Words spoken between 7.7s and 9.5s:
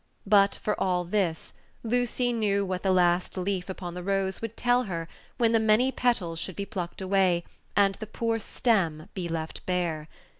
and the poor stem be